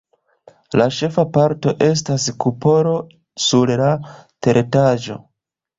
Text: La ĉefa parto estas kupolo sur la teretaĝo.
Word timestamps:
La 0.81 0.87
ĉefa 0.99 1.25
parto 1.35 1.75
estas 1.89 2.27
kupolo 2.47 2.97
sur 3.49 3.77
la 3.85 3.95
teretaĝo. 4.49 5.25